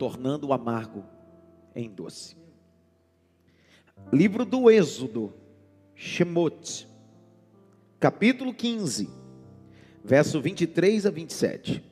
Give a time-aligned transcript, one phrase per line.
[0.00, 1.04] tornando o amargo
[1.76, 2.34] em doce.
[4.10, 5.30] Livro do Êxodo,
[5.94, 6.88] Shemot,
[7.98, 9.10] capítulo 15,
[10.02, 11.84] verso 23 a 27.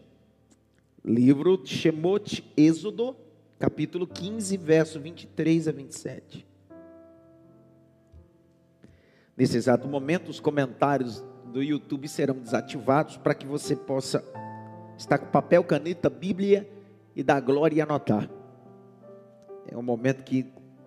[1.05, 3.15] Livro de Shemot, Êxodo,
[3.59, 6.47] capítulo 15, verso 23 a 27.
[9.37, 11.23] Nesse exato momento, os comentários
[11.53, 14.25] do YouTube serão desativados para que você possa
[14.97, 16.78] estar com papel, caneta, Bíblia
[17.19, 18.31] e dar glória e anotar.
[19.67, 20.47] É um momento que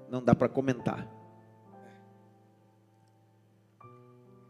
[0.10, 1.06] não dá para comentar.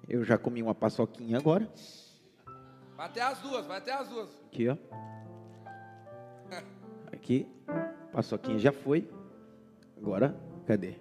[0.08, 1.68] Eu já comi uma paçoquinha agora.
[2.96, 4.30] Vai até as duas, vai até as duas.
[4.46, 4.78] Aqui, ó.
[7.12, 7.48] Aqui.
[8.14, 9.10] Paçoquinha já foi.
[9.98, 11.00] Agora, cadê?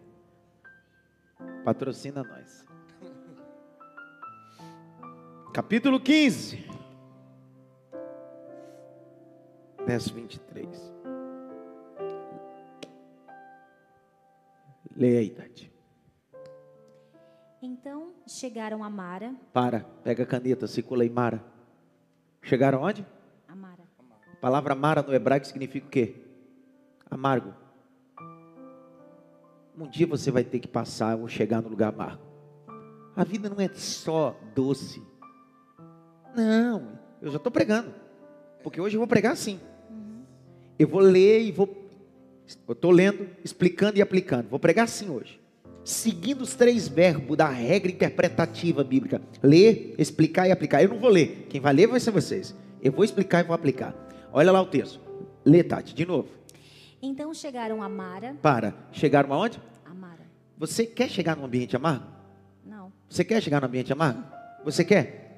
[1.63, 2.65] Patrocina nós.
[5.53, 6.70] Capítulo 15.
[9.87, 10.93] Verso 23.
[14.97, 15.73] Leia aí, Tati.
[17.63, 21.45] Então chegaram a Mara, Para, pega a caneta, circula aí, Mara.
[22.43, 23.07] Chegaram onde?
[23.49, 23.83] a Mara.
[24.33, 26.15] A palavra Mara no hebraico significa o quê?
[27.11, 27.53] Amargo.
[29.77, 32.23] Um dia você vai ter que passar ou chegar no lugar amargo.
[33.17, 35.03] A vida não é só doce.
[36.37, 37.93] Não, eu já estou pregando.
[38.63, 39.59] Porque hoje eu vou pregar assim.
[40.81, 41.69] Eu vou ler e vou.
[42.67, 44.49] Eu estou lendo, explicando e aplicando.
[44.49, 45.39] Vou pregar assim hoje.
[45.85, 50.83] Seguindo os três verbos da regra interpretativa bíblica: ler, explicar e aplicar.
[50.83, 51.47] Eu não vou ler.
[51.51, 52.57] Quem vai ler vai ser vocês.
[52.83, 53.95] Eu vou explicar e vou aplicar.
[54.33, 54.99] Olha lá o texto.
[55.45, 56.29] Lê, Tati, de novo.
[57.03, 58.75] Então chegaram a Mara, Para.
[58.91, 59.61] Chegaram aonde?
[59.85, 60.27] a Mara.
[60.57, 62.07] Você quer chegar num ambiente amargo?
[62.65, 62.91] Não.
[63.07, 64.23] Você quer chegar no ambiente amargo?
[64.65, 65.30] Você quer?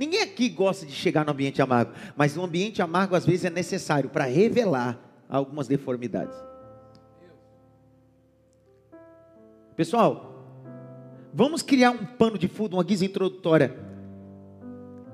[0.00, 3.50] Ninguém aqui gosta de chegar no ambiente amargo, mas um ambiente amargo às vezes é
[3.50, 4.98] necessário para revelar
[5.28, 6.34] algumas deformidades.
[9.76, 10.42] Pessoal,
[11.34, 13.76] vamos criar um pano de fundo, uma guisa introdutória.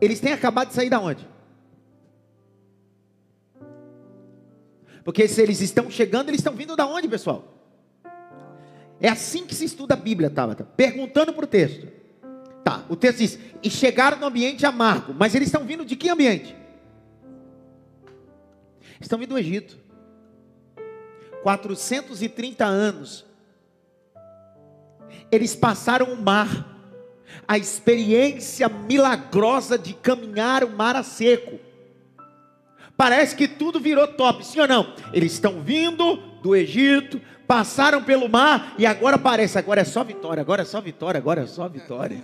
[0.00, 1.28] Eles têm acabado de sair da onde?
[5.02, 7.44] Porque se eles estão chegando, eles estão vindo da onde, pessoal?
[9.00, 10.62] É assim que se estuda a Bíblia, Tabata.
[10.62, 12.05] Perguntando para o texto.
[12.66, 15.14] Tá, o texto diz: e chegaram no ambiente amargo.
[15.16, 16.56] Mas eles estão vindo de que ambiente?
[19.00, 19.78] Estão vindo do Egito.
[21.44, 23.24] 430 anos.
[25.30, 26.76] Eles passaram o mar.
[27.46, 31.60] A experiência milagrosa de caminhar o mar a seco.
[32.96, 34.92] Parece que tudo virou top, sim ou não?
[35.12, 40.40] Eles estão vindo do Egito, passaram pelo mar e agora parece, agora é só vitória,
[40.40, 42.20] agora é só vitória, agora é só vitória.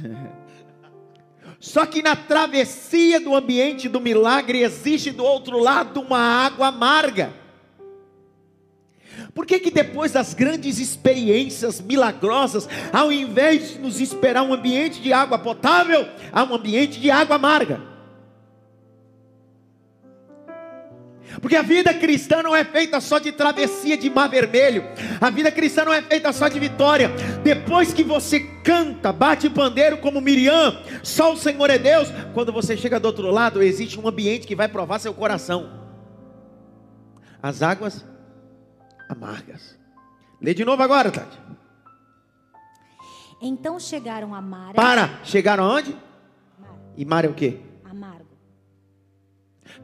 [1.60, 7.34] Só que na travessia do ambiente do milagre existe do outro lado uma água amarga.
[9.34, 15.00] Por que que depois das grandes experiências milagrosas, ao invés de nos esperar um ambiente
[15.00, 17.89] de água potável, há um ambiente de água amarga?
[21.40, 24.84] Porque a vida cristã não é feita só de travessia de mar vermelho.
[25.20, 27.08] A vida cristã não é feita só de vitória.
[27.42, 32.08] Depois que você canta, bate pandeiro como Miriam, só o Senhor é Deus.
[32.34, 35.78] Quando você chega do outro lado, existe um ambiente que vai provar seu coração.
[37.42, 38.04] As águas
[39.08, 39.78] amargas.
[40.42, 41.38] Lê de novo agora, Tati.
[43.42, 45.20] Então chegaram a Mara, Para.
[45.24, 45.96] Chegaram aonde?
[46.58, 47.58] Mara, E mar é o quê?
[47.88, 48.19] amargo.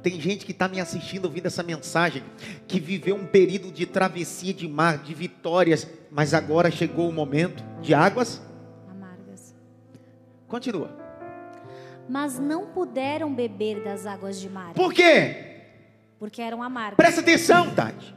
[0.02, 2.22] Tem gente que está me assistindo ouvindo essa mensagem,
[2.68, 7.64] que viveu um período de travessia de mar, de vitórias, mas agora chegou o momento
[7.80, 8.40] de águas.
[8.88, 9.54] Amargas.
[10.46, 10.90] Continua.
[12.08, 15.42] Mas não puderam beber das águas de Mara, Por quê?
[16.18, 16.96] porque eram amargas.
[16.96, 18.14] Presta atenção, Tati.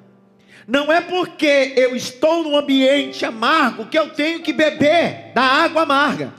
[0.67, 5.81] Não é porque eu estou num ambiente amargo que eu tenho que beber da água
[5.81, 6.31] amarga.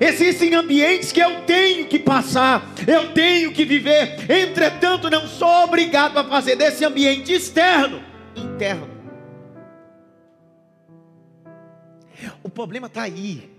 [0.00, 4.30] Existem ambientes que eu tenho que passar, eu tenho que viver.
[4.30, 8.02] Entretanto, não sou obrigado a fazer desse ambiente externo
[8.34, 8.88] interno.
[12.42, 13.50] O problema está aí.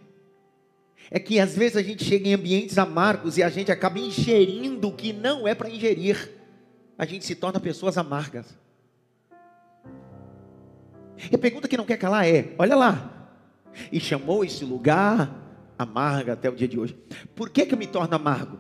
[1.09, 4.89] É que às vezes a gente chega em ambientes amargos e a gente acaba ingerindo
[4.89, 6.31] o que não é para ingerir.
[6.97, 8.57] A gente se torna pessoas amargas.
[11.31, 13.13] E a pergunta que não quer calar é: olha lá.
[13.91, 15.46] E chamou esse lugar
[15.77, 16.97] amarga até o dia de hoje.
[17.35, 18.59] Por que, que eu me torno amargo?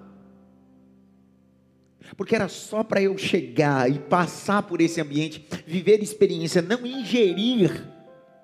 [2.15, 7.97] Porque era só para eu chegar e passar por esse ambiente, viver experiência, não ingerir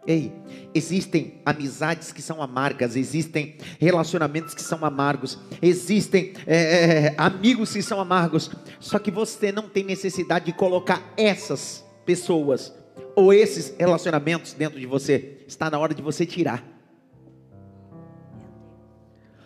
[0.06, 0.34] Ei,
[0.74, 7.82] existem amizades que são amargas, existem relacionamentos que são amargos, existem é, é, amigos que
[7.82, 8.52] são amargos.
[8.82, 12.74] Só que você não tem necessidade de colocar essas pessoas
[13.16, 15.38] ou esses relacionamentos dentro de você.
[15.48, 16.73] Está na hora de você tirar.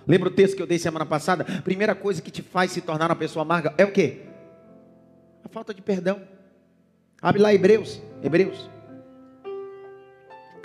[0.07, 1.43] Lembra o texto que eu dei semana passada?
[1.63, 4.21] Primeira coisa que te faz se tornar uma pessoa amarga é o quê?
[5.43, 6.21] A falta de perdão.
[7.21, 8.69] Abre lá Hebreus, Hebreus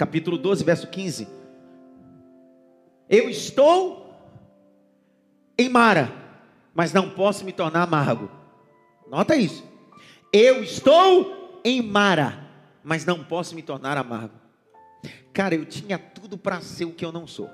[0.03, 1.29] capítulo 12, verso 15.
[3.09, 4.17] Eu estou
[5.57, 6.13] em Mara,
[6.75, 8.29] mas não posso me tornar amargo.
[9.09, 9.65] Nota isso.
[10.33, 12.49] Eu estou em Mara,
[12.83, 14.35] mas não posso me tornar amargo.
[15.33, 17.49] Cara, eu tinha tudo para ser o que eu não sou.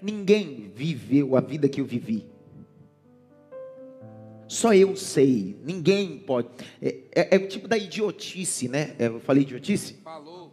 [0.00, 2.26] Ninguém viveu a vida que eu vivi.
[4.46, 6.48] Só eu sei, ninguém pode.
[6.80, 8.94] É, é, é o tipo da idiotice, né?
[8.98, 9.94] É, eu falei idiotice?
[10.04, 10.52] Falou.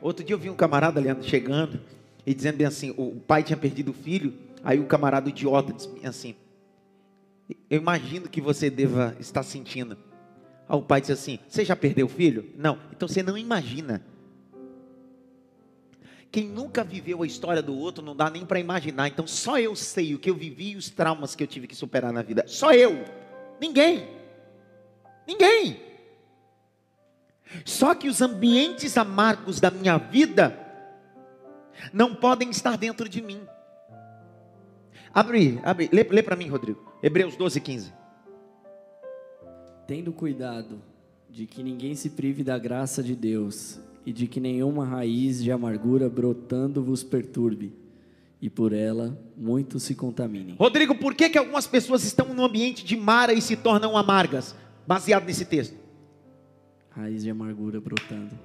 [0.00, 1.80] Outro dia eu vi um camarada, Leandro, chegando
[2.24, 4.34] e dizendo bem assim: o pai tinha perdido o filho.
[4.62, 6.36] Aí o camarada idiota disse assim:
[7.68, 9.96] Eu imagino que você deva estar sentindo.
[10.68, 12.50] Aí o pai disse assim: Você já perdeu o filho?
[12.56, 12.78] Não.
[12.92, 14.04] Então você não imagina.
[16.32, 19.06] Quem nunca viveu a história do outro não dá nem para imaginar.
[19.06, 21.76] Então só eu sei o que eu vivi e os traumas que eu tive que
[21.76, 22.44] superar na vida.
[22.48, 23.04] Só eu.
[23.60, 24.08] Ninguém.
[25.28, 25.78] Ninguém.
[27.66, 30.58] Só que os ambientes amargos da minha vida
[31.92, 33.42] não podem estar dentro de mim.
[35.12, 36.90] Abre, abre, lê, lê para mim, Rodrigo.
[37.02, 37.92] Hebreus 12, 15.
[39.86, 40.82] Tendo cuidado
[41.28, 45.52] de que ninguém se prive da graça de Deus e de que nenhuma raiz de
[45.52, 47.72] amargura brotando vos perturbe,
[48.40, 50.56] e por ela muitos se contaminem.
[50.58, 54.54] Rodrigo, por que, que algumas pessoas estão no ambiente de mara e se tornam amargas?
[54.84, 55.76] Baseado nesse texto.
[56.90, 58.36] Raiz de amargura brotando.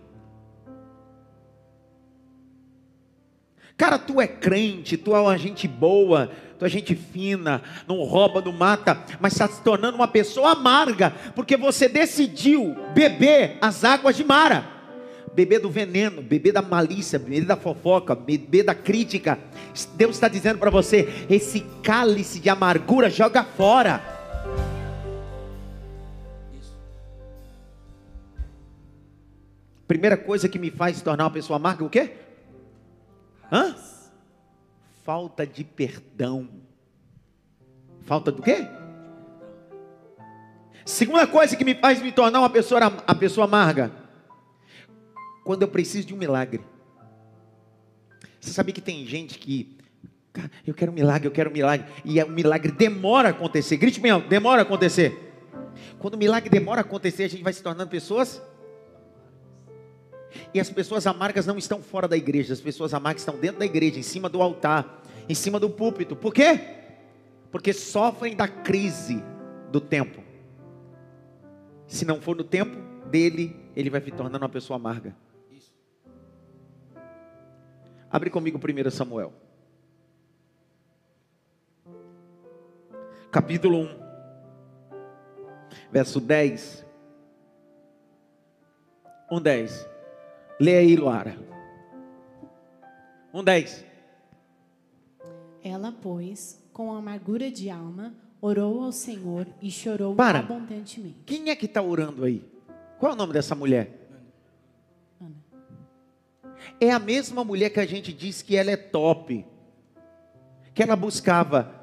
[3.76, 8.42] Cara, tu é crente, tu é uma gente boa, tu é gente fina, não rouba,
[8.42, 14.16] não mata, mas está se tornando uma pessoa amarga, porque você decidiu beber as águas
[14.16, 14.77] de Mara
[15.38, 19.38] beber do veneno, beber da malícia, beber da fofoca, beber da crítica.
[19.94, 24.02] Deus está dizendo para você: esse cálice de amargura joga fora.
[29.88, 32.14] Primeira coisa que me faz tornar uma pessoa amarga, o quê?
[33.52, 33.76] Hã?
[35.04, 36.50] Falta de perdão.
[38.02, 38.68] Falta do quê?
[40.84, 43.92] Segunda coisa que me faz me tornar uma pessoa, a pessoa amarga
[45.48, 46.60] quando eu preciso de um milagre.
[48.38, 49.78] Você sabia que tem gente que,
[50.34, 53.78] cara, eu quero um milagre, eu quero um milagre, e o milagre demora a acontecer.
[53.78, 55.18] Grite alto, demora a acontecer.
[56.00, 58.42] Quando o milagre demora a acontecer, a gente vai se tornando pessoas.
[60.54, 63.66] E as pessoas amargas não estão fora da igreja, as pessoas amargas estão dentro da
[63.66, 66.14] igreja, em cima do altar, em cima do púlpito.
[66.14, 66.60] Por quê?
[67.54, 69.24] Porque sofrem da crise
[69.72, 70.22] do tempo.
[71.88, 72.76] Se não for no tempo
[73.08, 75.16] dele, ele vai se tornando uma pessoa amarga.
[78.10, 79.34] Abre comigo 1 Samuel.
[83.30, 83.90] Capítulo 1,
[85.92, 86.86] verso 10.
[89.30, 89.90] 1, 10.
[90.60, 91.38] Leia aí, Luara.
[93.34, 93.86] 1, 10.
[95.62, 100.40] Ela, pois, com amargura de alma, orou ao Senhor e chorou Para.
[100.40, 101.18] abundantemente.
[101.26, 102.42] Quem é que está orando aí?
[102.98, 103.97] Qual é o nome dessa mulher?
[106.80, 109.46] É a mesma mulher que a gente diz que ela é top,
[110.74, 111.74] que ela buscava,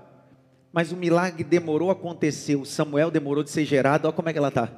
[0.72, 4.32] mas o milagre demorou a acontecer, o Samuel demorou de ser gerado, olha como é
[4.32, 4.70] que ela está.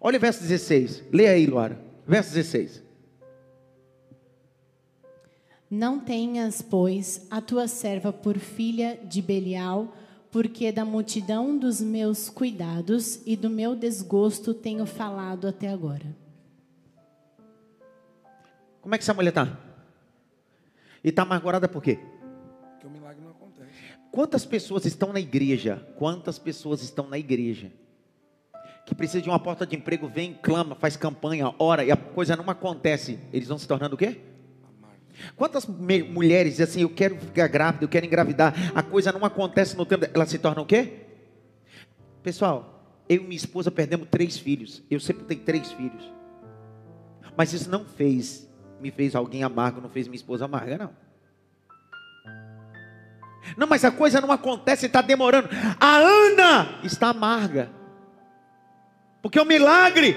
[0.00, 2.82] Olha o verso 16, leia aí, Luara, verso 16.
[5.70, 9.92] Não tenhas, pois, a tua serva por filha de Belial,
[10.30, 16.25] porque da multidão dos meus cuidados e do meu desgosto tenho falado até agora.
[18.86, 19.58] Como é que essa mulher está?
[21.02, 21.98] E está amargurada por quê?
[22.70, 23.68] Porque o milagre não acontece.
[24.12, 25.84] Quantas pessoas estão na igreja?
[25.96, 27.72] Quantas pessoas estão na igreja?
[28.86, 32.36] Que precisa de uma porta de emprego, vem, clama, faz campanha, ora, e a coisa
[32.36, 33.18] não acontece.
[33.32, 34.20] Eles vão se tornando o quê?
[35.34, 39.76] Quantas mulheres dizem assim, eu quero ficar grávida, eu quero engravidar, a coisa não acontece
[39.76, 40.92] no tempo, ela se torna o quê?
[42.22, 46.08] Pessoal, eu e minha esposa perdemos três filhos, eu sempre tenho três filhos.
[47.36, 48.45] Mas isso não fez
[48.80, 51.06] me fez alguém amargo, não fez minha esposa amarga, não.
[53.56, 55.48] Não, mas a coisa não acontece, está demorando.
[55.78, 57.70] A Ana está amarga.
[59.22, 60.16] Porque o milagre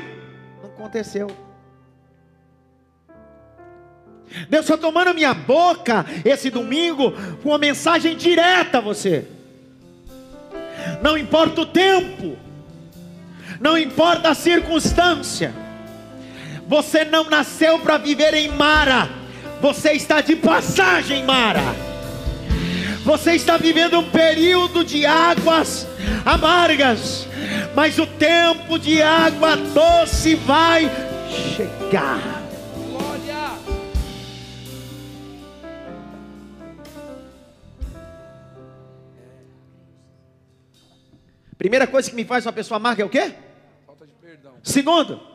[0.61, 1.27] não aconteceu.
[4.47, 7.11] Deus está tomando minha boca esse domingo
[7.41, 9.27] com uma mensagem direta a você.
[11.01, 12.37] Não importa o tempo,
[13.59, 15.53] não importa a circunstância,
[16.69, 19.09] você não nasceu para viver em Mara,
[19.59, 21.63] você está de passagem, Mara.
[23.03, 25.87] Você está vivendo um período de águas
[26.23, 27.27] amargas,
[27.73, 30.87] mas o tempo de água doce vai
[31.27, 32.43] chegar.
[32.75, 33.57] Glória!
[41.57, 43.33] Primeira coisa que me faz uma pessoa amarga é o quê?
[43.87, 44.53] Falta de perdão.
[44.61, 45.28] Segundo,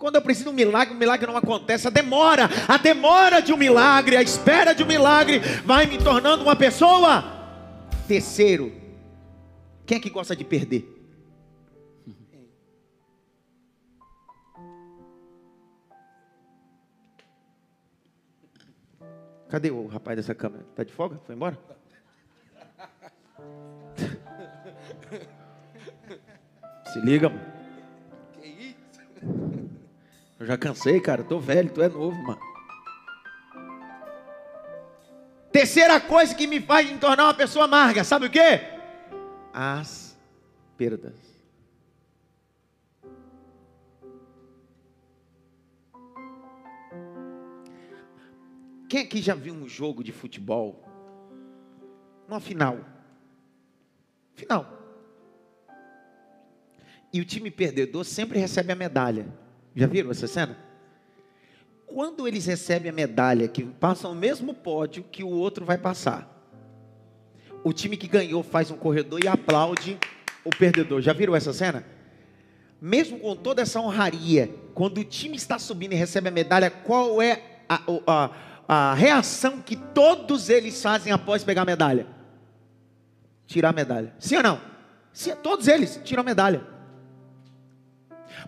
[0.00, 1.86] quando eu preciso de um milagre, o milagre não acontece.
[1.86, 6.42] A demora, a demora de um milagre, a espera de um milagre vai me tornando
[6.42, 7.22] uma pessoa.
[8.08, 8.72] Terceiro,
[9.84, 10.96] quem é que gosta de perder?
[19.50, 20.64] Cadê o rapaz dessa câmera?
[20.74, 21.20] Tá de folga?
[21.26, 21.58] Foi embora?
[26.90, 27.44] Se liga, mano.
[28.40, 29.49] Que isso?
[30.40, 31.22] Eu já cansei, cara.
[31.22, 32.40] Tô velho, tu é novo, mano.
[35.52, 38.60] Terceira coisa que me faz me tornar uma pessoa amarga, sabe o quê?
[39.52, 40.18] As
[40.78, 41.12] perdas.
[48.88, 50.82] Quem aqui já viu um jogo de futebol?
[52.26, 52.78] Uma final.
[54.34, 54.66] Final.
[57.12, 59.49] E o time perdedor sempre recebe a medalha.
[59.74, 60.56] Já viram essa cena?
[61.86, 66.28] Quando eles recebem a medalha, que passam o mesmo pódio que o outro vai passar,
[67.64, 69.98] o time que ganhou faz um corredor e aplaude
[70.44, 71.00] o perdedor.
[71.00, 71.84] Já viram essa cena?
[72.80, 77.20] Mesmo com toda essa honraria, quando o time está subindo e recebe a medalha, qual
[77.20, 78.30] é a, a,
[78.66, 82.06] a reação que todos eles fazem após pegar a medalha?
[83.46, 84.14] Tirar a medalha.
[84.18, 84.60] Sim ou não?
[85.12, 86.64] Sim, todos eles tiram a medalha.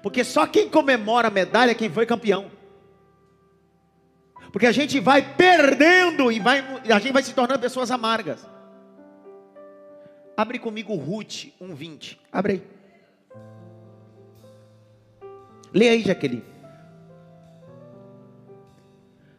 [0.01, 2.51] Porque só quem comemora a medalha é quem foi campeão.
[4.53, 8.47] Porque a gente vai perdendo e vai, a gente vai se tornando pessoas amargas.
[10.37, 12.19] Abre comigo Ruth 1:20.
[12.31, 12.83] Abre aí.
[15.73, 16.45] Lê aí, Jaqueline.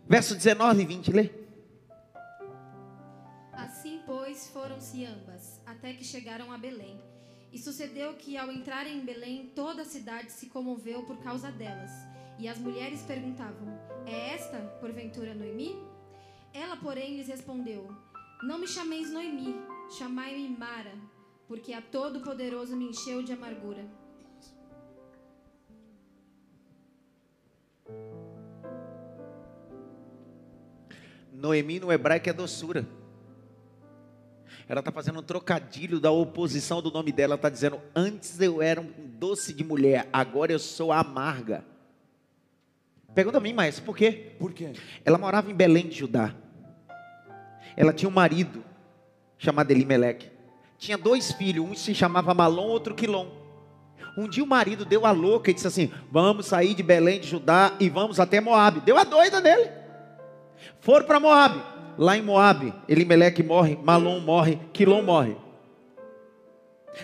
[0.07, 1.29] Verso 19 e 20, lê.
[3.53, 6.99] Assim, pois, foram-se ambas, até que chegaram a Belém.
[7.53, 11.91] E sucedeu que, ao entrarem em Belém, toda a cidade se comoveu por causa delas.
[12.39, 13.67] E as mulheres perguntavam:
[14.07, 15.77] É esta, porventura, Noemi?
[16.51, 17.87] Ela, porém, lhes respondeu:
[18.41, 19.53] Não me chameis Noemi,
[19.95, 20.95] chamai-me Mara,
[21.47, 23.85] porque a Todo-Poderoso me encheu de amargura.
[31.31, 33.02] Noemi no hebraico é doçura.
[34.67, 37.31] Ela está fazendo um trocadilho da oposição do nome dela.
[37.33, 41.65] Ela está dizendo: Antes eu era um doce de mulher, agora eu sou amarga.
[43.13, 44.31] Pergunta a mim, mas por quê?
[44.39, 44.73] Por quê?
[45.05, 46.33] Ela morava em Belém de Judá.
[47.75, 48.63] Ela tinha um marido
[49.37, 50.31] chamado Elimeleque.
[50.77, 53.27] Tinha dois filhos, um se chamava Malom, outro Quilom.
[54.17, 57.27] Um dia o marido deu a louca e disse assim: Vamos sair de Belém de
[57.27, 58.81] Judá e vamos até Moabe.
[58.81, 59.69] Deu a doida nele.
[60.79, 61.72] Foram para Moabe.
[61.97, 65.35] Lá em Moabe, Elimeleque morre, Malom morre, Quilom morre.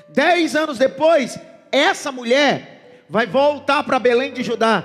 [0.09, 1.39] Dez anos depois,
[1.71, 4.83] essa mulher vai voltar para Belém de Judá.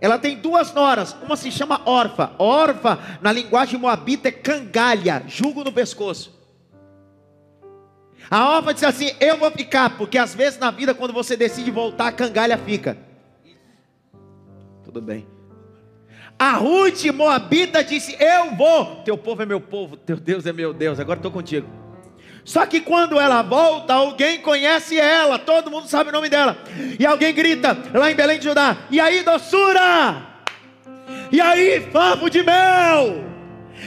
[0.00, 2.32] Ela tem duas noras, uma se chama Orfa.
[2.38, 6.34] Orfa, na linguagem moabita, é cangalha, jugo no pescoço.
[8.30, 11.70] A Orfa diz assim: Eu vou ficar, porque às vezes na vida, quando você decide
[11.70, 12.98] voltar, a cangalha fica.
[14.82, 15.33] Tudo bem.
[16.38, 19.02] A Ruth Moabita disse: Eu vou.
[19.04, 20.98] Teu povo é meu povo, teu Deus é meu Deus.
[20.98, 21.66] Agora estou contigo.
[22.44, 26.58] Só que quando ela volta, alguém conhece ela, todo mundo sabe o nome dela.
[26.98, 30.34] E alguém grita lá em Belém de Judá: E aí, doçura?
[31.32, 33.33] E aí, favo de mel?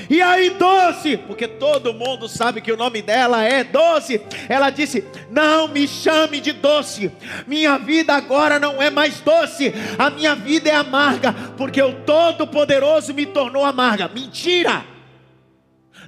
[0.09, 1.17] E aí, doce?
[1.17, 4.21] Porque todo mundo sabe que o nome dela é doce.
[4.47, 7.11] Ela disse: Não me chame de doce.
[7.45, 9.73] Minha vida agora não é mais doce.
[9.97, 11.33] A minha vida é amarga.
[11.57, 14.07] Porque o Todo-Poderoso me tornou amarga.
[14.07, 14.97] Mentira!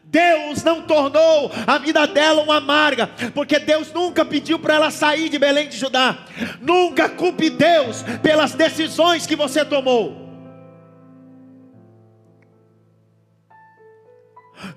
[0.03, 5.29] Deus não tornou a vida dela uma amarga, porque Deus nunca pediu para ela sair
[5.29, 6.17] de Belém de Judá.
[6.59, 10.28] Nunca culpe Deus pelas decisões que você tomou.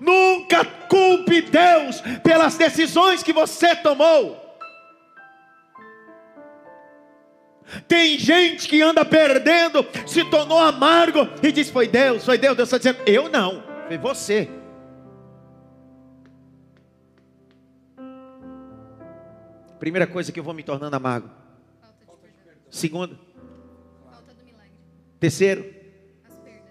[0.01, 4.41] Nunca culpe Deus pelas decisões que você tomou.
[7.89, 12.57] Tem gente que anda perdendo, se tornou amargo e diz: Foi Deus, foi Deus.
[12.57, 14.49] Deus está dizendo: Eu não, foi você.
[19.79, 21.29] Primeira coisa que eu vou me tornando amargo.
[22.71, 23.19] Segunda.
[24.11, 24.71] Falta do milagre.
[25.19, 25.75] Terceiro.
[26.25, 26.71] As perdas.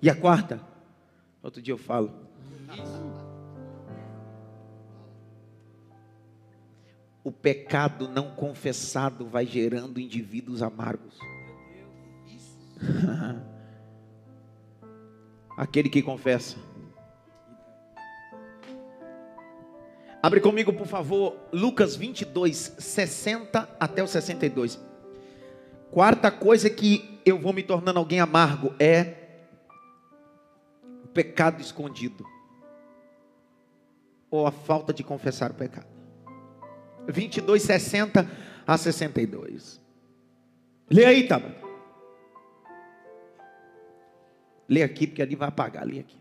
[0.00, 0.60] E a quarta?
[1.42, 2.27] Outro dia eu falo.
[7.24, 11.18] O pecado não confessado vai gerando indivíduos amargos.
[15.56, 16.56] Aquele que confessa.
[20.22, 24.80] Abre comigo, por favor, Lucas 22, 60 até o 62.
[25.90, 29.14] Quarta coisa que eu vou me tornando alguém amargo é
[31.04, 32.24] o pecado escondido.
[34.30, 35.86] Ou a falta de confessar o pecado.
[37.08, 38.30] 22, 60
[38.66, 39.80] a 62.
[40.90, 41.54] Lê aí, Taba.
[44.68, 45.86] Lê aqui, porque ali vai apagar.
[45.86, 46.18] Lê aqui.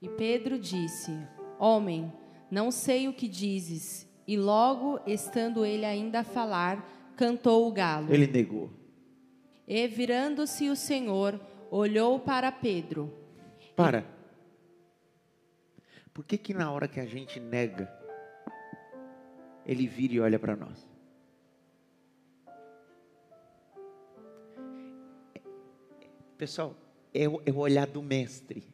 [0.00, 1.16] E Pedro disse:
[1.58, 2.12] Homem,
[2.50, 4.08] não sei o que dizes.
[4.26, 8.12] E logo, estando ele ainda a falar, cantou o galo.
[8.12, 8.70] Ele negou.
[9.66, 13.12] E virando-se o Senhor, olhou para Pedro.
[13.76, 14.04] Para.
[16.12, 17.90] Por que que na hora que a gente nega,
[19.64, 20.86] ele vira e olha para nós?
[26.36, 26.74] Pessoal,
[27.14, 28.64] é o, é o olhar do mestre.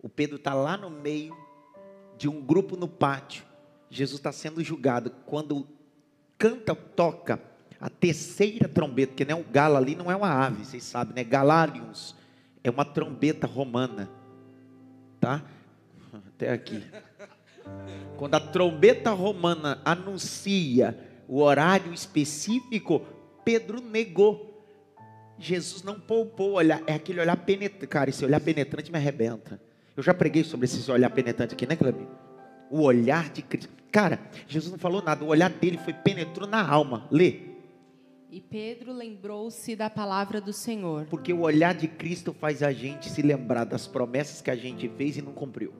[0.00, 1.36] O Pedro está lá no meio
[2.16, 3.44] de um grupo no pátio.
[3.90, 5.10] Jesus está sendo julgado.
[5.26, 5.66] Quando
[6.38, 7.40] canta, toca
[7.80, 11.14] a terceira trombeta, que não é um galo ali, não é uma ave, vocês sabem,
[11.14, 11.24] né?
[11.24, 12.14] Galarius
[12.64, 14.10] é uma trombeta romana,
[15.20, 15.44] tá?
[16.26, 16.82] Até aqui.
[18.16, 23.04] Quando a trombeta romana anuncia o horário específico,
[23.44, 24.54] Pedro negou.
[25.38, 27.86] Jesus não poupou olhar, é aquele olhar penetrante.
[27.86, 29.60] Cara, esse olhar penetrante me arrebenta.
[29.96, 32.06] Eu já preguei sobre esse olhar penetrante aqui, né, Cleber?
[32.70, 33.72] O olhar de Cristo.
[33.90, 37.06] Cara, Jesus não falou nada, o olhar dele foi penetrou na alma.
[37.10, 37.40] Lê.
[38.30, 41.06] E Pedro lembrou-se da palavra do Senhor.
[41.06, 44.88] Porque o olhar de Cristo faz a gente se lembrar das promessas que a gente
[44.88, 45.72] fez e não cumpriu.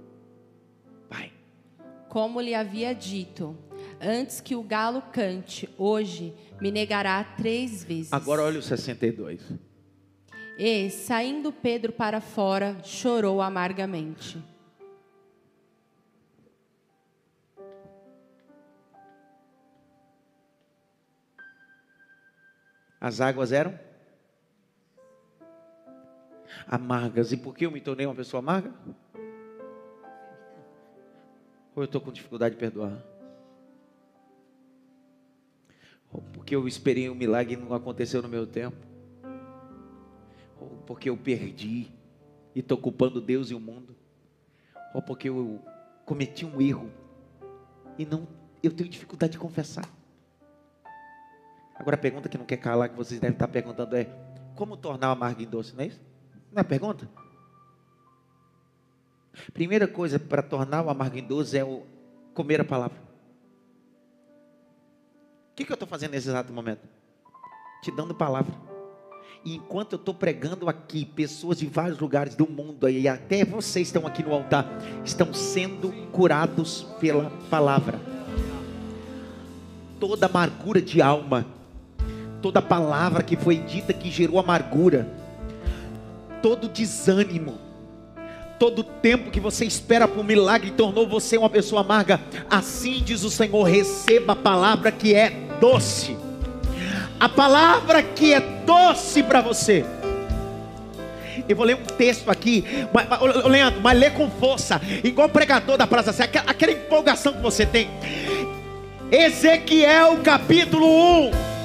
[2.16, 3.54] Como lhe havia dito:
[4.00, 8.10] Antes que o galo cante, hoje me negará três vezes.
[8.10, 9.42] Agora olha o 62.
[10.56, 14.42] E, saindo Pedro para fora, chorou amargamente.
[22.98, 23.78] As águas eram
[26.66, 27.30] amargas.
[27.30, 28.72] E por que eu me tornei uma pessoa amarga?
[31.76, 33.04] Ou eu estou com dificuldade de perdoar?
[36.10, 38.78] Ou porque eu esperei um milagre e não aconteceu no meu tempo?
[40.58, 41.92] Ou porque eu perdi
[42.54, 43.94] e estou culpando Deus e o mundo?
[44.94, 45.62] Ou porque eu
[46.06, 46.90] cometi um erro
[47.98, 48.26] e não
[48.62, 49.86] eu tenho dificuldade de confessar?
[51.74, 54.04] Agora a pergunta que não quer calar, que vocês devem estar perguntando é:
[54.54, 56.00] como tornar o amargo em doce, não é isso?
[56.50, 57.06] Não é a pergunta?
[59.52, 61.82] Primeira coisa para tornar o amargo doce é o
[62.34, 62.98] comer a palavra.
[65.52, 66.86] O que, que eu estou fazendo nesse exato momento?
[67.82, 68.54] Te dando palavra.
[69.44, 73.88] E enquanto eu estou pregando aqui, pessoas de vários lugares do mundo, e até vocês
[73.88, 74.66] estão aqui no altar,
[75.04, 78.00] estão sendo curados pela palavra.
[80.00, 81.46] Toda amargura de alma,
[82.42, 85.08] toda palavra que foi dita que gerou amargura,
[86.42, 87.65] todo desânimo,
[88.58, 92.20] todo tempo que você espera por um milagre tornou você uma pessoa amarga.
[92.50, 96.16] Assim diz o Senhor: receba a palavra que é doce,
[97.18, 99.84] a palavra que é doce para você.
[101.48, 105.76] Eu vou ler um texto aqui, mas, mas, Leandro, mas lê com força, igual pregador
[105.76, 107.88] da Praça Sé, aquela, aquela empolgação que você tem.
[109.12, 111.55] Ezequiel capítulo 1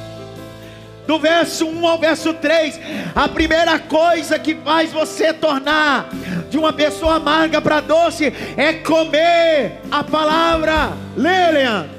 [1.12, 2.80] do verso 1 ao verso 3,
[3.14, 6.10] a primeira coisa que faz você tornar
[6.50, 10.94] de uma pessoa amarga para doce é comer a palavra.
[11.18, 11.92] Lê.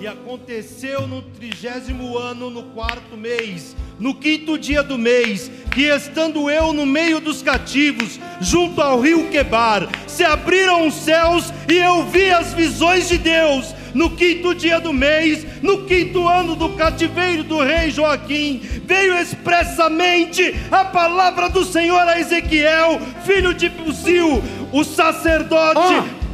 [0.00, 6.48] E aconteceu no trigésimo ano, no quarto mês, no quinto dia do mês, que estando
[6.48, 12.04] eu no meio dos cativos, junto ao rio Quebar, se abriram os céus e eu
[12.04, 13.74] vi as visões de Deus.
[13.94, 20.54] No quinto dia do mês, no quinto ano do cativeiro do rei Joaquim, veio expressamente
[20.70, 25.78] a palavra do Senhor a Ezequiel, filho de Buzil, o sacerdote.
[25.78, 26.24] Ó.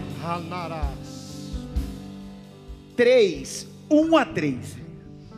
[2.96, 4.78] 3, 1 a 3.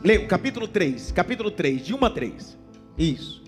[0.03, 2.57] Lê o capítulo 3, capítulo 3, de 1 a 3.
[2.97, 3.43] Isso.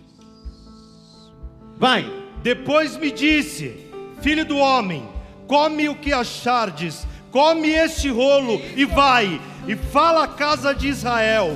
[1.77, 2.05] Vai.
[2.41, 3.89] Depois me disse:
[4.21, 5.07] Filho do homem,
[5.47, 11.53] come o que achardes, come este rolo e vai, e fala à casa de Israel.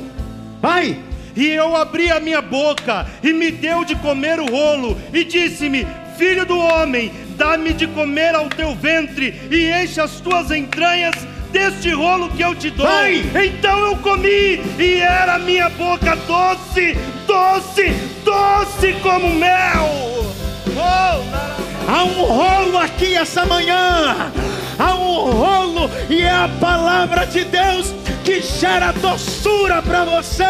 [0.62, 1.00] Vai.
[1.34, 5.88] E eu abri a minha boca, e me deu de comer o rolo, e disse-me:
[6.18, 11.16] Filho do homem, dá-me de comer ao teu ventre, e enche as tuas entranhas
[11.50, 12.86] deste rolo que eu te dou.
[12.86, 13.24] Vai!
[13.46, 17.94] Então eu comi, e era a minha boca doce, doce,
[18.26, 20.26] doce como mel.
[20.76, 24.30] Oh, Há um rolo aqui essa manhã.
[24.80, 27.92] Há um rolo e é a palavra de Deus
[28.24, 30.46] que gera doçura para você.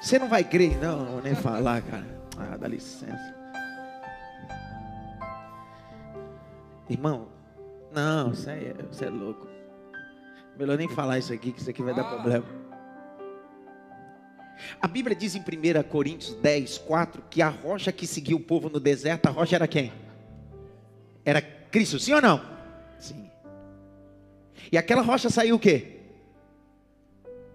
[0.00, 2.06] Você não vai crer, não, não vou nem falar, cara.
[2.38, 3.34] Ah, dá licença.
[6.88, 7.26] Irmão,
[7.90, 9.48] não, você é, você é louco.
[10.58, 12.44] Melhor nem falar isso aqui, que isso aqui vai dar problema.
[14.80, 18.68] A Bíblia diz em 1 Coríntios 10, 4 que a rocha que seguiu o povo
[18.68, 19.92] no deserto, a rocha era quem?
[21.24, 22.40] Era Cristo, sim ou não?
[22.98, 23.28] Sim.
[24.70, 26.00] E aquela rocha saiu o quê?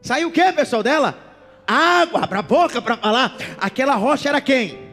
[0.02, 1.18] Saiu o quê, pessoal, dela?
[1.66, 3.36] Água, abra a boca para falar.
[3.60, 4.90] Aquela rocha era quem?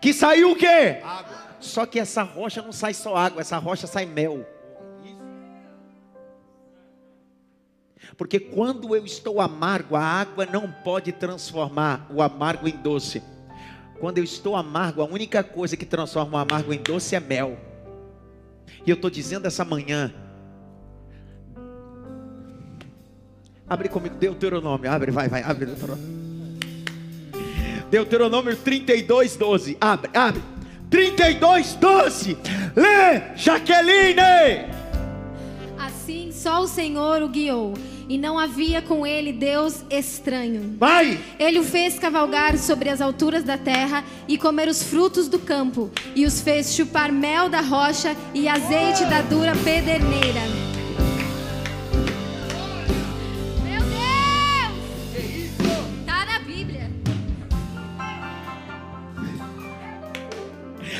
[0.00, 1.00] Que saiu o quê?
[1.02, 1.36] Água.
[1.60, 4.46] Só que essa rocha não sai só água, essa rocha sai mel.
[8.16, 13.22] Porque quando eu estou amargo, a água não pode transformar o amargo em doce.
[13.98, 17.58] Quando eu estou amargo, a única coisa que transforma o amargo em doce é mel.
[18.86, 20.12] E eu estou dizendo essa manhã.
[23.68, 24.90] Abre comigo, Deuteronômio.
[24.90, 25.66] Abre, vai, vai, abre.
[25.66, 26.26] Deuteronômio,
[27.90, 29.76] Deuteronômio 32, 12.
[29.80, 30.42] Abre, abre.
[30.90, 32.38] 32, 12.
[32.76, 34.76] Lê, Jaqueline.
[35.78, 37.74] Assim só o Senhor o guiou,
[38.08, 40.76] e não havia com ele Deus estranho.
[40.78, 41.18] Vai.
[41.38, 45.90] Ele o fez cavalgar sobre as alturas da terra e comer os frutos do campo,
[46.14, 50.40] e os fez chupar mel da rocha e azeite da dura pederneira.
[53.62, 55.50] Meu Deus!
[56.06, 56.90] Tá na Bíblia.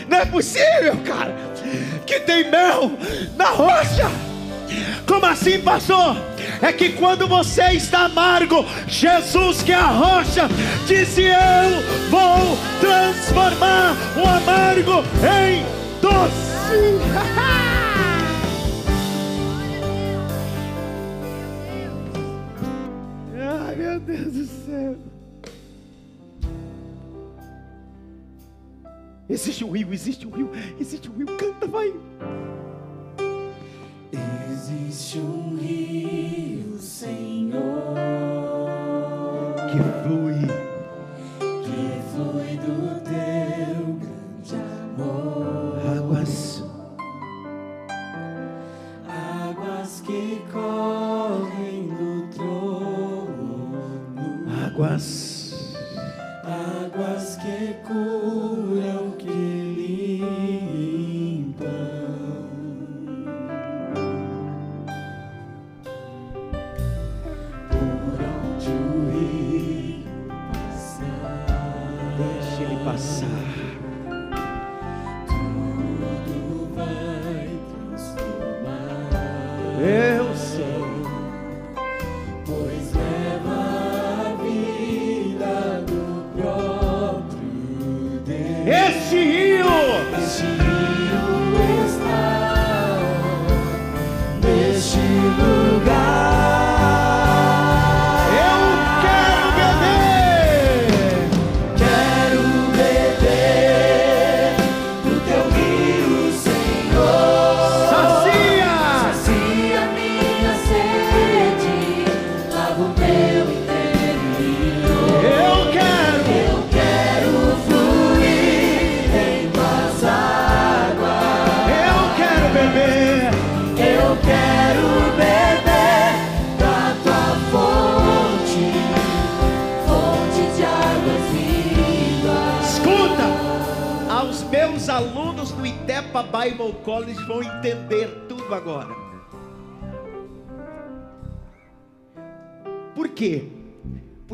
[0.08, 1.36] Não é possível, cara,
[2.06, 2.90] que tem mel
[3.36, 4.35] na rocha.
[5.06, 6.16] Como assim, pastor?
[6.60, 10.48] É que quando você está amargo, Jesus, que é a rocha,
[10.86, 15.64] disse: Eu vou transformar o amargo em
[16.00, 16.46] doce.
[23.38, 24.96] Ai, meu Deus do céu.
[29.28, 30.50] Existe um rio, existe um rio,
[30.80, 31.92] existe um rio, canta, vai.
[34.68, 37.94] Existe um rio, Senhor,
[39.70, 40.25] Que flui,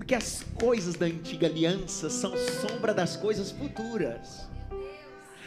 [0.02, 4.50] Porque as coisas da antiga aliança são sombra das coisas futuras.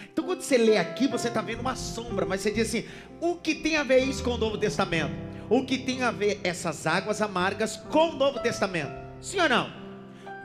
[0.10, 2.86] Então, quando você lê aqui, você está vendo uma sombra, mas você diz assim:
[3.20, 5.14] o que tem a ver isso com o Novo Testamento?
[5.50, 8.94] O que tem a ver essas águas amargas com o Novo Testamento?
[9.20, 9.70] Sim ou não?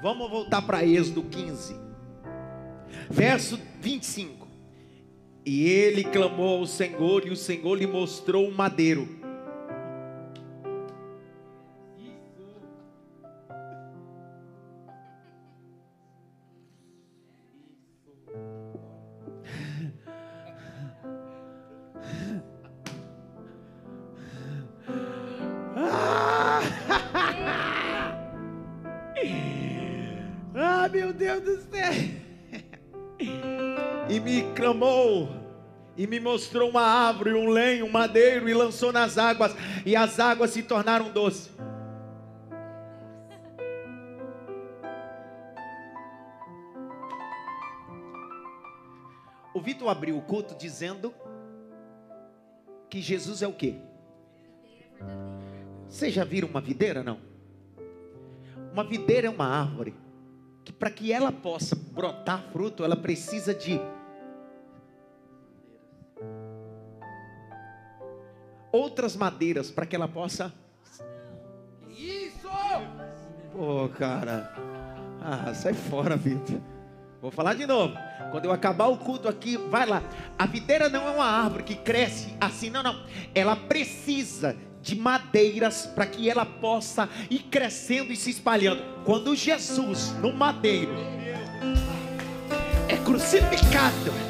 [0.02, 1.76] Vamos voltar para Êxodo 15,
[3.08, 4.48] verso 25.
[5.46, 9.19] E ele clamou ao Senhor, e o Senhor lhe mostrou um madeiro.
[34.30, 35.28] Me clamou,
[35.96, 39.52] e me mostrou uma árvore, um lenho, um madeiro, e lançou nas águas,
[39.84, 41.50] e as águas se tornaram doces.
[49.52, 51.12] O Vitor abriu o culto dizendo
[52.88, 53.74] que Jesus é o quê?
[55.88, 57.18] Vocês já viram uma videira, não?
[58.72, 59.92] Uma videira é uma árvore
[60.64, 63.80] que para que ela possa brotar fruto, ela precisa de
[68.72, 70.52] outras madeiras para que ela possa
[71.88, 72.48] Isso!
[73.52, 74.54] Pô, cara.
[75.20, 76.60] Ah, sai fora, Vitor.
[77.20, 77.94] Vou falar de novo.
[78.30, 80.02] Quando eu acabar o culto aqui, vai lá.
[80.38, 83.02] A videira não é uma árvore que cresce assim, não, não.
[83.34, 88.82] Ela precisa de madeiras para que ela possa ir crescendo e se espalhando.
[89.04, 90.94] Quando Jesus, no madeiro,
[92.88, 94.29] é crucificado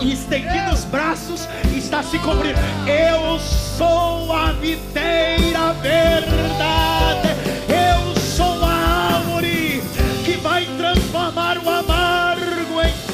[0.00, 2.58] e estendido os braços, está se cobrindo.
[2.86, 7.28] Eu sou a videira verdade.
[7.68, 8.72] Eu sou a
[9.16, 9.82] árvore
[10.24, 13.10] que vai transformar o amargo em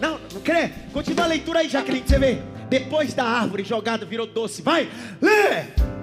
[0.00, 0.70] Não, não crê?
[0.92, 2.42] Continua a leitura aí, Jaqueline, você ver.
[2.68, 4.60] Depois da árvore jogada virou doce.
[4.60, 4.88] Vai,
[5.20, 5.93] lê!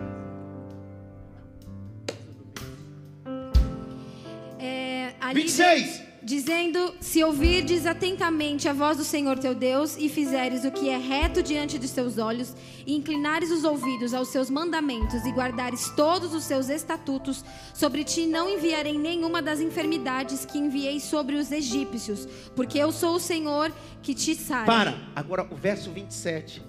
[5.32, 6.12] Ali 26.
[6.24, 10.98] Dizendo: Se ouvirdes atentamente a voz do Senhor teu Deus, e fizeres o que é
[10.98, 12.54] reto diante dos teus olhos,
[12.86, 18.28] e inclinares os ouvidos aos seus mandamentos, e guardares todos os seus estatutos, sobre ti
[18.28, 23.74] não enviarei nenhuma das enfermidades que enviei sobre os egípcios, porque eu sou o Senhor
[24.04, 24.66] que te sara.
[24.66, 26.62] Para, agora o verso 27.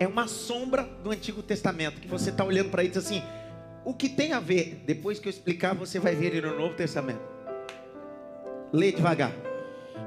[0.00, 3.22] É uma sombra do Antigo Testamento, que você está olhando para ele e diz assim:
[3.86, 4.82] o que tem a ver?
[4.84, 7.20] Depois que eu explicar, você vai ver ele no Novo Testamento.
[8.72, 9.32] Lê devagar.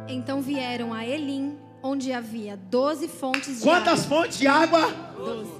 [0.08, 4.18] Então vieram a Elim, onde havia doze fontes de Quantas água.
[4.18, 4.88] fontes de água?
[5.16, 5.52] Doze.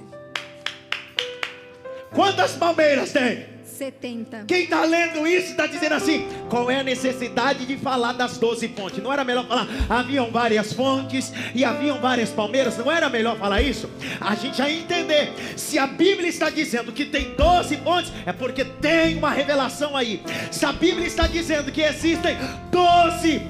[2.14, 3.46] Quantas palmeiras tem?
[3.80, 4.44] Setenta.
[4.46, 8.68] Quem está lendo isso está dizendo assim: qual é a necessidade de falar das doze
[8.68, 9.02] fontes?
[9.02, 12.76] Não era melhor falar, haviam várias fontes e haviam várias palmeiras?
[12.76, 13.88] Não era melhor falar isso?
[14.20, 15.32] A gente já entender.
[15.56, 20.22] Se a Bíblia está dizendo que tem doze fontes, é porque tem uma revelação aí.
[20.52, 22.36] Se a Bíblia está dizendo que existem
[22.70, 23.40] doze,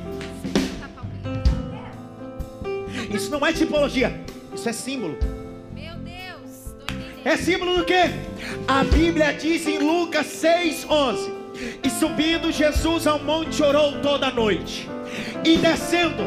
[3.13, 5.40] isso não é tipologia, isso é símbolo.
[7.25, 8.11] É símbolo do quê?
[8.67, 11.31] A Bíblia diz em Lucas 6:11.
[11.83, 14.89] E subindo Jesus ao monte orou toda noite.
[15.45, 16.23] E descendo,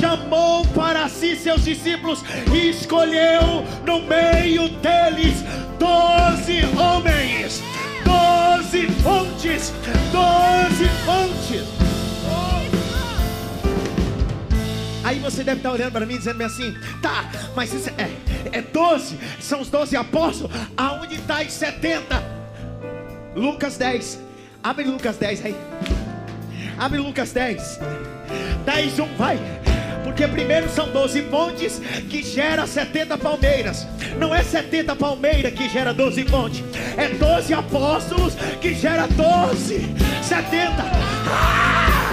[0.00, 2.24] chamou para si seus discípulos
[2.54, 5.44] e escolheu no meio deles
[5.78, 7.62] doze homens,
[8.04, 9.72] doze fontes,
[10.12, 11.79] doze fontes.
[15.10, 19.18] Aí você deve estar olhando para mim dizendo assim, tá, mas isso é, é 12,
[19.40, 22.22] são os 12 apóstolos, aonde está os 70?
[23.34, 24.20] Lucas 10,
[24.62, 25.56] abre Lucas 10 aí,
[26.78, 27.80] abre Lucas 10,
[28.64, 29.36] 10, 1, vai,
[30.04, 35.92] porque primeiro são 12 fontes que gera 70 palmeiras, não é 70 palmeiras que gera
[35.92, 36.62] 12 fontes,
[36.96, 39.88] é 12 apóstolos que gera 12,
[40.22, 40.72] 70,
[41.26, 42.12] ah!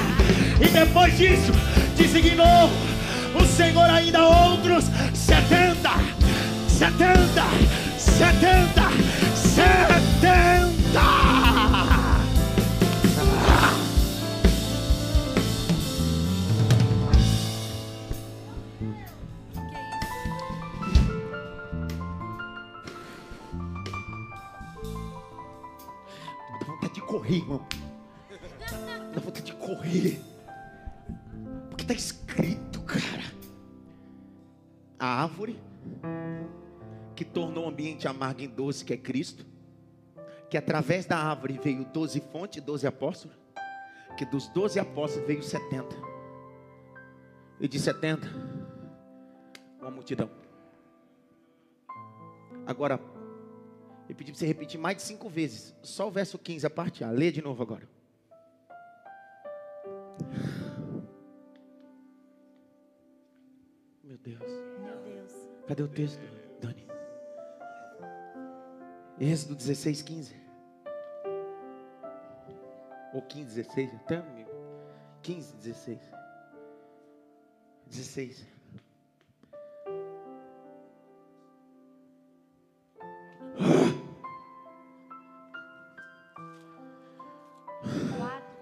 [0.60, 1.54] e depois disso,
[1.98, 2.70] designou
[3.36, 5.90] o Senhor ainda outros 70,
[6.70, 7.18] 70,
[7.98, 8.82] 70,
[9.36, 9.98] 70.
[26.60, 27.62] Dá vontade de correr, irmão.
[29.14, 30.27] Dá vontade de correr.
[31.88, 33.24] Está escrito, cara.
[35.00, 35.58] a árvore
[37.16, 39.46] que tornou o ambiente amargo em doce, que é Cristo,
[40.50, 43.38] que através da árvore veio doze fontes, doze apóstolos,
[44.18, 45.96] que dos doze apóstolos veio setenta,
[47.58, 48.28] e de setenta,
[49.80, 50.30] uma multidão.
[52.66, 53.00] Agora,
[54.10, 57.06] eu pedi para você repetir mais de cinco vezes, só o verso 15, a parte
[57.06, 57.88] A, lê de novo agora.
[65.68, 66.22] Cadê o texto,
[66.62, 66.88] Dani?
[69.20, 70.34] Êxodo 16, 15.
[73.14, 74.50] Ou 15, 16, até amigo.
[75.24, 76.00] 15, 16.
[77.88, 78.46] 16.
[88.18, 88.58] Quatro.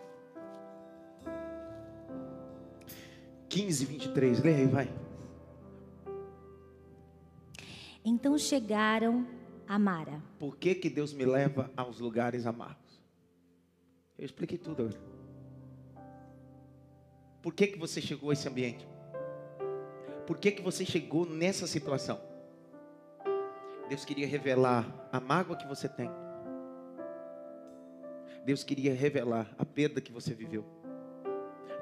[3.47, 4.43] 15, 23.
[4.43, 5.05] Lê aí, vai.
[8.25, 9.23] Então chegaram
[9.67, 10.19] a Mara.
[10.39, 12.99] Por que, que Deus me leva aos lugares amargos?
[14.17, 14.99] Eu expliquei tudo agora.
[17.39, 18.87] Por que, que você chegou a esse ambiente?
[20.25, 22.19] Por que, que você chegou nessa situação?
[23.89, 26.09] Deus queria revelar a mágoa que você tem.
[28.43, 30.65] Deus queria revelar a perda que você viveu.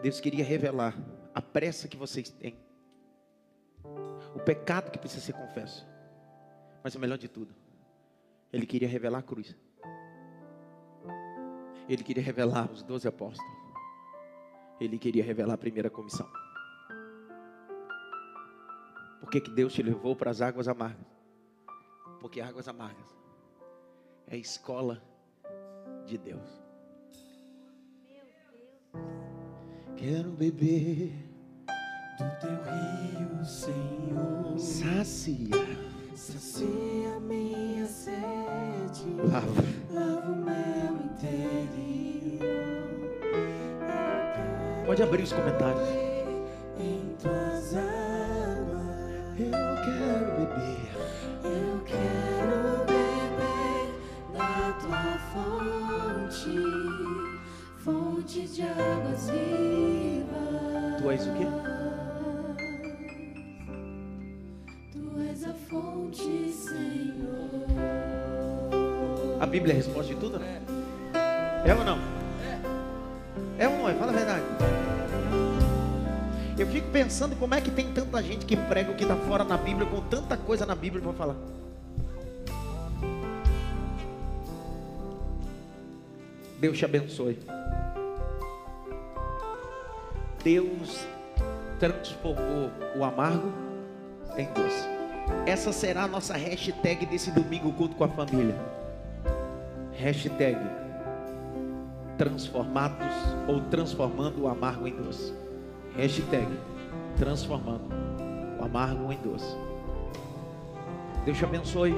[0.01, 0.93] Deus queria revelar
[1.33, 2.57] a pressa que vocês têm.
[4.35, 5.92] O pecado que precisa ser confesso.
[6.83, 7.53] Mas o melhor de tudo,
[8.51, 9.55] ele queria revelar a cruz.
[11.87, 13.51] Ele queria revelar os doze apóstolos.
[14.79, 16.29] Ele queria revelar a primeira comissão.
[19.19, 21.07] Por que, que Deus te levou para as águas amargas?
[22.19, 23.17] Porque águas amargas
[24.27, 25.01] é a escola
[26.05, 26.63] de Deus.
[29.95, 31.13] Quero beber
[32.17, 35.49] Do teu rio, Senhor, sacia,
[36.15, 39.63] sacia minha sede, lava.
[39.91, 42.43] lava o meu interior.
[44.85, 45.87] Pode abrir os comentários.
[46.79, 50.91] Em tuas águas, Eu quero beber.
[51.43, 53.85] eu quero beber
[54.33, 56.55] da tua fonte,
[57.77, 61.01] fonte de águas vivas.
[61.01, 61.47] Tu és o quê?
[69.39, 70.61] A Bíblia é a resposta de tudo, né?
[71.65, 71.97] É ou não?
[73.57, 73.93] É ou não é?
[73.93, 74.43] Fala a verdade.
[76.57, 79.43] Eu fico pensando como é que tem tanta gente que prega o que está fora
[79.43, 81.35] na Bíblia, com tanta coisa na Bíblia para falar.
[86.59, 87.37] Deus te abençoe.
[90.43, 91.05] Deus
[91.79, 93.51] transformou o amargo
[94.37, 95.02] em doce.
[95.45, 98.55] Essa será a nossa hashtag desse domingo culto com a família.
[99.93, 100.57] Hashtag
[102.17, 103.13] transformados
[103.47, 105.33] ou transformando o amargo em doce.
[105.95, 106.47] Hashtag
[107.17, 107.89] transformando
[108.59, 109.55] o amargo em doce.
[111.25, 111.95] Deus te abençoe.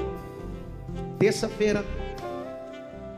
[1.20, 1.86] Terça-feira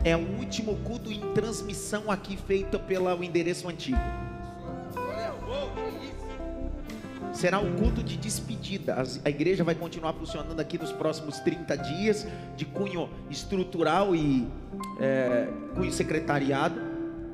[0.04, 4.27] é o último culto em transmissão aqui feito pelo endereço antigo.
[7.38, 8.96] Será um culto de despedida.
[9.24, 14.48] A igreja vai continuar funcionando aqui nos próximos 30 dias, de cunho estrutural e
[15.00, 16.82] é, cunho secretariado,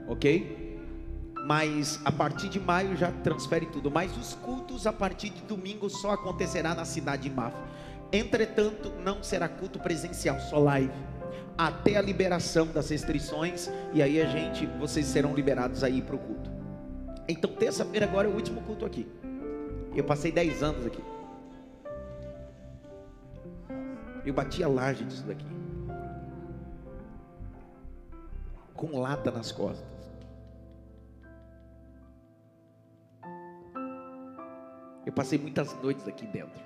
[0.05, 0.77] ok?
[1.47, 3.89] Mas a partir de maio já transfere tudo.
[3.89, 7.63] Mas os cultos a partir de domingo só acontecerá na cidade de Mafra.
[8.11, 10.91] Entretanto, não será culto presencial, só live.
[11.57, 13.69] Até a liberação das restrições.
[13.93, 16.51] E aí a gente, vocês serão liberados aí para o culto.
[17.25, 19.07] Então, terça-feira agora é o último culto aqui.
[19.95, 21.03] Eu passei 10 anos aqui.
[24.25, 25.45] Eu bati a laje disso daqui.
[28.73, 29.85] Com lata nas costas.
[35.05, 36.61] Eu passei muitas noites aqui dentro.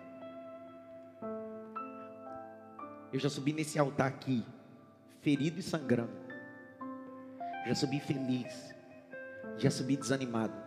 [3.11, 4.45] Eu já subi nesse altar aqui,
[5.21, 6.11] ferido e sangrando.
[7.67, 8.73] Já subi feliz.
[9.57, 10.66] Já subi desanimado.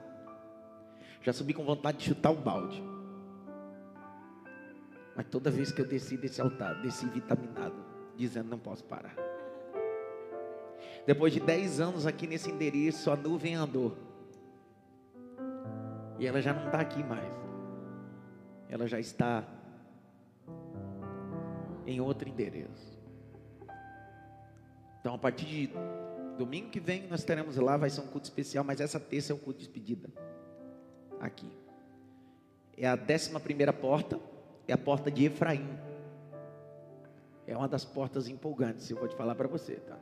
[1.21, 2.83] Já subi com vontade de chutar o balde.
[5.15, 7.77] Mas toda vez que eu desci desse altar, desci vitaminado,
[8.17, 9.15] dizendo não posso parar.
[11.07, 13.97] Depois de 10 anos aqui nesse endereço, a nuvem andou.
[16.19, 17.35] E ela já não está aqui mais.
[18.69, 19.45] Ela já está
[21.87, 22.99] em outro endereço.
[25.01, 25.71] Então, a partir de
[26.39, 29.35] domingo que vem, nós teremos lá, vai ser um culto especial, mas essa terça é
[29.35, 30.09] o culto de despedida.
[31.21, 31.51] Aqui.
[32.77, 34.19] É a décima primeira porta,
[34.67, 35.69] é a porta de Efraim.
[37.47, 39.99] É uma das portas empolgantes, eu vou te falar para você, tá?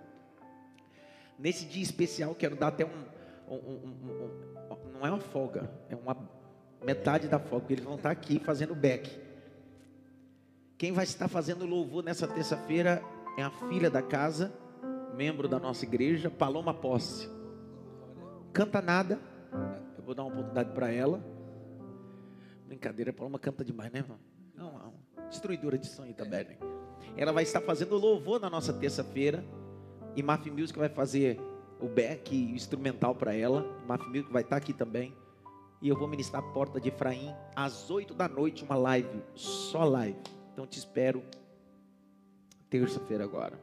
[1.39, 3.05] Nesse dia especial, quero dar até um,
[3.49, 3.93] um, um,
[4.71, 6.17] um, Não é uma folga, é uma
[6.85, 9.29] metade da folga, porque eles vão estar aqui fazendo back.
[10.77, 13.03] Quem vai estar fazendo louvor nessa terça-feira
[13.37, 14.53] é a filha da casa,
[15.17, 17.29] membro da nossa igreja, Paloma Posse.
[18.53, 19.19] Canta nada,
[20.09, 21.23] vou dar uma oportunidade para ela.
[22.67, 24.19] Brincadeira, Paloma canta demais, né, irmão?
[24.55, 24.95] Não,
[25.29, 26.45] destruidora de sonho também.
[26.45, 26.57] Né?
[27.15, 29.45] Ela vai estar fazendo louvor na nossa terça-feira.
[30.17, 31.39] E Maf Music vai fazer
[31.79, 33.63] o back instrumental para ela.
[33.87, 35.15] Maf Music vai estar aqui também.
[35.83, 39.85] E eu vou ministrar a porta de Efraim às 8 da noite, uma live, só
[39.85, 40.19] live.
[40.55, 41.23] Então te espero
[42.71, 43.61] terça-feira agora.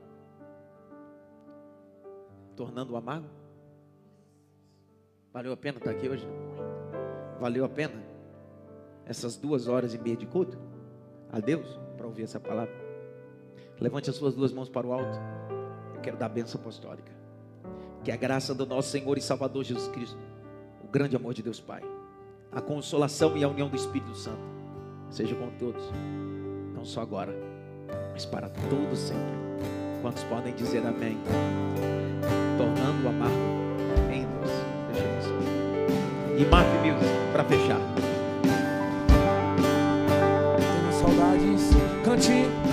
[2.55, 3.44] Tornando o amargo?
[5.36, 6.25] Valeu a pena estar aqui hoje?
[7.41, 8.01] Valeu a pena?
[9.05, 10.57] Essas duas horas e meia de culto?
[11.29, 12.73] A Deus, para ouvir essa palavra.
[13.77, 15.19] Levante as suas duas mãos para o alto.
[15.93, 17.11] Eu quero dar a bênção apostólica.
[18.01, 20.17] Que a graça do nosso Senhor e Salvador Jesus Cristo,
[20.81, 21.81] o grande amor de Deus Pai,
[22.49, 24.39] a consolação e a união do Espírito Santo,
[25.09, 25.83] seja com todos
[26.73, 27.36] não só agora,
[28.13, 29.36] mas para todo sempre.
[30.01, 31.17] Quantos podem dizer amém?
[32.57, 33.64] Tornando o amargo
[36.38, 37.79] E Mark Music, para fechar.
[40.57, 41.69] Tenho saudades,
[42.03, 42.64] cante.